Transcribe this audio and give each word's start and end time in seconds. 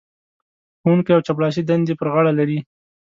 ښوونکی 0.81 1.11
او 1.15 1.21
چپړاسي 1.27 1.61
دندې 1.69 1.93
پر 1.99 2.07
غاړه 2.13 2.31
لري. 2.39 2.59